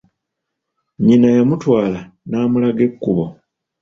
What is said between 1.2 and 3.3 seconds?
yamutwala n'amulaga ekkubo.